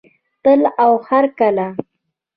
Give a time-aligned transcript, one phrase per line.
[0.43, 1.67] تل او هرکله.